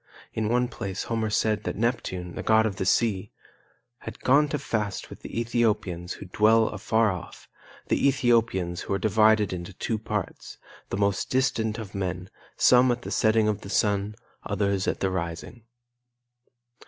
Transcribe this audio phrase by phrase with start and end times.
[0.33, 3.29] In one place Homer said that Neptune, the god of the sea,
[3.99, 7.47] "had gone to feast with the Ethiopians who dwell afar off,
[7.87, 10.57] the Ethiopians who are divided into two parts,
[10.89, 15.11] the most distant of men, some at the setting of the sun, others at the
[15.11, 15.65] rising."